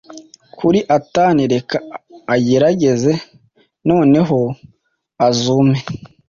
Kuri 0.57 0.79
atani 0.97 1.43
reka 1.53 1.77
agerageze 2.35 3.11
noneho 3.89 4.39
auzume 5.25 5.79